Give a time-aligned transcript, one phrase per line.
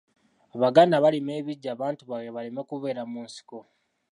[0.55, 3.57] Abaganda balima ebiggya abantu baabwe baleme kubeera mu nsiko.